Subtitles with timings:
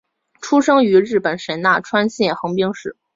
[0.41, 2.97] 出生于日本神奈川县横滨市。